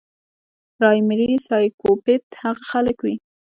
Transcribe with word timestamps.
پرايمري 0.75 1.29
سايکوپېت 1.47 2.23
هغه 2.41 2.63
خلک 2.71 2.97
وي 3.03 3.15